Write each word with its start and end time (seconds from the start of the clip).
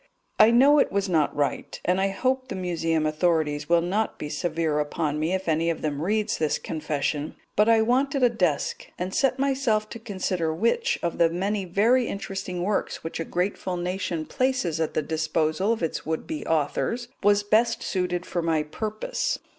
I 0.39 0.49
know 0.49 0.79
it 0.79 0.91
was 0.91 1.07
not 1.07 1.35
right, 1.35 1.79
and 1.85 2.01
hope 2.01 2.47
the 2.47 2.55
Museum 2.55 3.05
authorities 3.05 3.69
will 3.69 3.83
not 3.83 4.17
be 4.17 4.29
severe 4.29 4.79
upon 4.79 5.19
me 5.19 5.31
if 5.31 5.47
any 5.47 5.69
of 5.69 5.83
them 5.83 6.01
reads 6.01 6.39
this 6.39 6.57
confession; 6.57 7.35
but 7.55 7.69
I 7.69 7.83
wanted 7.83 8.23
a 8.23 8.29
desk, 8.29 8.87
and 8.97 9.13
set 9.13 9.37
myself 9.37 9.89
to 9.89 9.99
consider 9.99 10.51
which 10.55 10.97
of 11.03 11.19
the 11.19 11.29
many 11.29 11.65
very 11.65 12.07
interesting 12.07 12.63
works 12.63 13.03
which 13.03 13.19
a 13.19 13.23
grateful 13.23 13.77
nation 13.77 14.25
places 14.25 14.79
at 14.79 14.95
the 14.95 15.03
disposal 15.03 15.71
of 15.71 15.83
its 15.83 16.03
would 16.03 16.25
be 16.25 16.47
authors 16.47 17.07
was 17.21 17.43
best 17.43 17.83
suited 17.83 18.25
for 18.25 18.41
my 18.41 18.63
purpose. 18.63 19.37